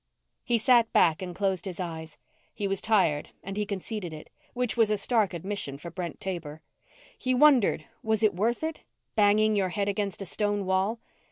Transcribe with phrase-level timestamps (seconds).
[0.43, 2.17] He sat back and closed his eyes.
[2.55, 6.53] He was tired and he conceded it, which was a stark admission for Brent Taber.
[6.61, 6.61] And
[7.19, 8.81] he wondered: Was it worth it?
[9.15, 10.99] Banging your head against a stone wall.